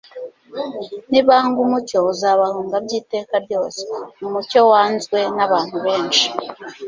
Nibanga 1.09 1.57
umucyo, 1.65 1.97
uzabahunga 2.13 2.75
by'iteka 2.85 3.35
ryose. 3.45 3.81
Umucyo 4.25 4.59
wanzwe 4.71 5.19
n'abantu 5.35 5.77
benshi; 5.85 6.25